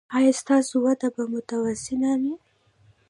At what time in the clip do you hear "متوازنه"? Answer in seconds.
1.33-2.11